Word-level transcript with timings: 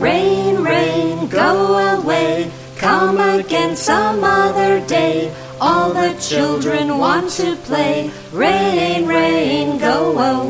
Rain, 0.00 0.62
rain, 0.62 1.28
go 1.28 1.98
away, 1.98 2.50
come 2.78 3.20
again 3.20 3.76
some 3.76 4.24
other 4.24 4.80
day. 4.86 5.30
All 5.60 5.92
the 5.92 6.18
children 6.18 6.96
want 6.96 7.28
to 7.32 7.54
play. 7.56 8.10
Rain, 8.32 9.06
rain, 9.06 9.78
go 9.78 10.18
away. 10.18 10.49